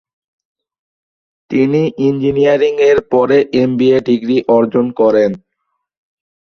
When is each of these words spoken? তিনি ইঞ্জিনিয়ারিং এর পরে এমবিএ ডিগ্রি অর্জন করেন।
তিনি 1.51 1.81
ইঞ্জিনিয়ারিং 2.07 2.73
এর 2.89 2.99
পরে 3.11 3.37
এমবিএ 3.61 3.97
ডিগ্রি 4.07 4.37
অর্জন 4.57 4.85
করেন। 4.99 5.31